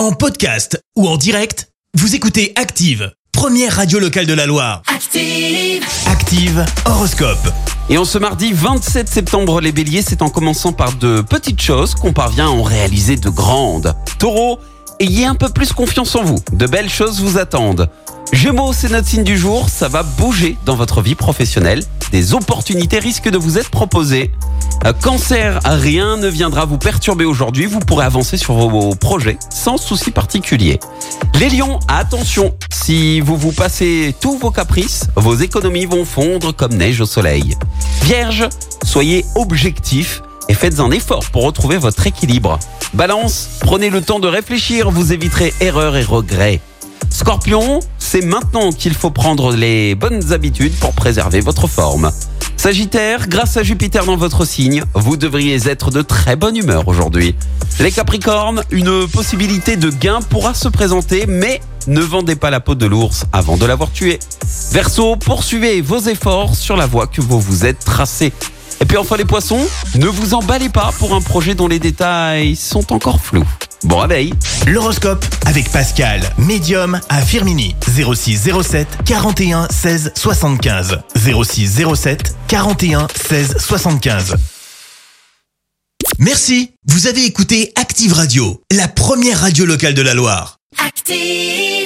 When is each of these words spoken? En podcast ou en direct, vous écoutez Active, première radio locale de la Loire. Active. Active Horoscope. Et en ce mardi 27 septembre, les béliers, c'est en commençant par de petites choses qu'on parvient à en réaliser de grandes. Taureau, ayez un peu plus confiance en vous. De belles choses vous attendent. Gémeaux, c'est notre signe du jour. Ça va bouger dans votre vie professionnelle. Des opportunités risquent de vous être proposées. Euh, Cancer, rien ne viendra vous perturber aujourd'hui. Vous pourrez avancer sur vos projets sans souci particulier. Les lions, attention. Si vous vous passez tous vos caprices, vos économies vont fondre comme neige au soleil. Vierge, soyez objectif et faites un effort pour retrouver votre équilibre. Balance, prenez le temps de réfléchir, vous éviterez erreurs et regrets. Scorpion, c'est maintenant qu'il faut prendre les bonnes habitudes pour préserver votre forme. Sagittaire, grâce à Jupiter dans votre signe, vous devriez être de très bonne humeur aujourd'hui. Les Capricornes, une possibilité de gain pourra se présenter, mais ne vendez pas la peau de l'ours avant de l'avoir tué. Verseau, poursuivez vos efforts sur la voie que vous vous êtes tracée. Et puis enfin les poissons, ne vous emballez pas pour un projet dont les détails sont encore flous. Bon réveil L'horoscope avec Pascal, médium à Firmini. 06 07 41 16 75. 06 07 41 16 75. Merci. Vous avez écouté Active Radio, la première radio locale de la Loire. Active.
En 0.00 0.12
podcast 0.12 0.82
ou 0.96 1.06
en 1.06 1.18
direct, 1.18 1.68
vous 1.92 2.14
écoutez 2.14 2.54
Active, 2.56 3.12
première 3.32 3.76
radio 3.76 3.98
locale 3.98 4.24
de 4.24 4.32
la 4.32 4.46
Loire. 4.46 4.80
Active. 4.86 5.84
Active 6.06 6.64
Horoscope. 6.86 7.52
Et 7.90 7.98
en 7.98 8.06
ce 8.06 8.16
mardi 8.16 8.54
27 8.54 9.06
septembre, 9.06 9.60
les 9.60 9.72
béliers, 9.72 10.00
c'est 10.00 10.22
en 10.22 10.30
commençant 10.30 10.72
par 10.72 10.94
de 10.94 11.20
petites 11.20 11.60
choses 11.60 11.94
qu'on 11.94 12.14
parvient 12.14 12.46
à 12.46 12.50
en 12.50 12.62
réaliser 12.62 13.16
de 13.16 13.28
grandes. 13.28 13.94
Taureau, 14.18 14.58
ayez 15.00 15.24
un 15.24 15.34
peu 15.34 15.48
plus 15.48 15.72
confiance 15.72 16.14
en 16.14 16.22
vous. 16.22 16.38
De 16.52 16.66
belles 16.66 16.90
choses 16.90 17.20
vous 17.20 17.38
attendent. 17.38 17.88
Gémeaux, 18.32 18.72
c'est 18.72 18.90
notre 18.90 19.08
signe 19.08 19.24
du 19.24 19.36
jour. 19.36 19.68
Ça 19.68 19.88
va 19.88 20.04
bouger 20.04 20.56
dans 20.64 20.76
votre 20.76 21.00
vie 21.00 21.16
professionnelle. 21.16 21.82
Des 22.12 22.34
opportunités 22.34 22.98
risquent 22.98 23.30
de 23.30 23.38
vous 23.38 23.58
être 23.58 23.70
proposées. 23.70 24.30
Euh, 24.84 24.92
Cancer, 24.92 25.58
rien 25.64 26.16
ne 26.16 26.28
viendra 26.28 26.64
vous 26.64 26.78
perturber 26.78 27.24
aujourd'hui. 27.24 27.66
Vous 27.66 27.80
pourrez 27.80 28.04
avancer 28.04 28.36
sur 28.36 28.54
vos 28.54 28.94
projets 28.94 29.38
sans 29.50 29.78
souci 29.78 30.10
particulier. 30.10 30.78
Les 31.38 31.48
lions, 31.48 31.80
attention. 31.88 32.54
Si 32.70 33.20
vous 33.20 33.36
vous 33.36 33.52
passez 33.52 34.14
tous 34.20 34.38
vos 34.38 34.50
caprices, 34.50 35.08
vos 35.16 35.34
économies 35.34 35.86
vont 35.86 36.04
fondre 36.04 36.54
comme 36.54 36.74
neige 36.74 37.00
au 37.00 37.06
soleil. 37.06 37.56
Vierge, 38.02 38.48
soyez 38.84 39.24
objectif 39.34 40.22
et 40.50 40.54
faites 40.54 40.80
un 40.80 40.90
effort 40.90 41.30
pour 41.30 41.44
retrouver 41.44 41.76
votre 41.76 42.08
équilibre. 42.08 42.58
Balance, 42.92 43.50
prenez 43.60 43.88
le 43.88 44.00
temps 44.02 44.18
de 44.18 44.26
réfléchir, 44.26 44.90
vous 44.90 45.12
éviterez 45.12 45.54
erreurs 45.60 45.96
et 45.96 46.02
regrets. 46.02 46.60
Scorpion, 47.08 47.78
c'est 47.98 48.20
maintenant 48.20 48.72
qu'il 48.72 48.94
faut 48.94 49.12
prendre 49.12 49.54
les 49.54 49.94
bonnes 49.94 50.32
habitudes 50.32 50.74
pour 50.80 50.92
préserver 50.92 51.40
votre 51.40 51.68
forme. 51.68 52.10
Sagittaire, 52.56 53.28
grâce 53.28 53.56
à 53.58 53.62
Jupiter 53.62 54.04
dans 54.04 54.16
votre 54.16 54.44
signe, 54.44 54.82
vous 54.94 55.16
devriez 55.16 55.68
être 55.68 55.92
de 55.92 56.02
très 56.02 56.34
bonne 56.34 56.56
humeur 56.56 56.88
aujourd'hui. 56.88 57.36
Les 57.78 57.92
Capricornes, 57.92 58.64
une 58.72 59.06
possibilité 59.06 59.76
de 59.76 59.88
gain 59.88 60.18
pourra 60.20 60.54
se 60.54 60.66
présenter, 60.66 61.26
mais 61.28 61.60
ne 61.86 62.00
vendez 62.00 62.34
pas 62.34 62.50
la 62.50 62.58
peau 62.58 62.74
de 62.74 62.86
l'ours 62.86 63.24
avant 63.32 63.56
de 63.56 63.66
l'avoir 63.66 63.92
tué. 63.92 64.18
Verseau, 64.72 65.14
poursuivez 65.14 65.80
vos 65.80 66.00
efforts 66.00 66.56
sur 66.56 66.76
la 66.76 66.86
voie 66.86 67.06
que 67.06 67.20
vous 67.20 67.40
vous 67.40 67.66
êtes 67.66 67.84
tracée. 67.84 68.32
Et 68.80 68.86
puis 68.86 68.96
enfin 68.96 69.16
les 69.16 69.24
poissons, 69.24 69.66
ne 69.94 70.06
vous 70.06 70.34
emballez 70.34 70.68
pas 70.68 70.92
pour 70.98 71.14
un 71.14 71.20
projet 71.20 71.54
dont 71.54 71.68
les 71.68 71.78
détails 71.78 72.56
sont 72.56 72.92
encore 72.92 73.20
flous. 73.20 73.46
Bon 73.84 73.98
réveil 73.98 74.34
L'horoscope 74.66 75.24
avec 75.46 75.70
Pascal, 75.70 76.22
médium 76.38 77.00
à 77.08 77.22
Firmini. 77.22 77.74
06 77.86 78.50
07 78.62 78.88
41 79.04 79.68
16 79.70 80.12
75. 80.14 80.98
06 81.16 81.82
07 81.94 82.34
41 82.48 83.08
16 83.14 83.56
75. 83.58 84.36
Merci. 86.18 86.72
Vous 86.86 87.06
avez 87.06 87.24
écouté 87.24 87.72
Active 87.76 88.12
Radio, 88.12 88.62
la 88.70 88.88
première 88.88 89.40
radio 89.40 89.64
locale 89.64 89.94
de 89.94 90.02
la 90.02 90.14
Loire. 90.14 90.58
Active. 90.84 91.79